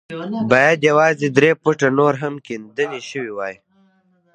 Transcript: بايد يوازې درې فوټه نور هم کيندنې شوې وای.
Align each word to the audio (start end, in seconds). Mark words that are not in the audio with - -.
بايد 0.51 0.79
يوازې 0.89 1.27
درې 1.37 1.51
فوټه 1.61 1.87
نور 1.97 2.13
هم 2.23 2.33
کيندنې 2.45 2.99
شوې 3.09 3.31
وای. 3.37 3.55